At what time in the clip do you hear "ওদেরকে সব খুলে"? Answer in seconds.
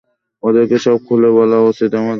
0.43-1.29